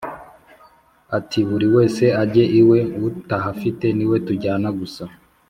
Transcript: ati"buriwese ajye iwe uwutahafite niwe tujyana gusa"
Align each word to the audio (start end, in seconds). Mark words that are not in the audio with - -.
ati"buriwese 1.17 2.05
ajye 2.23 2.43
iwe 2.61 2.79
uwutahafite 2.95 3.85
niwe 3.97 4.17
tujyana 4.27 4.69
gusa" 4.79 5.03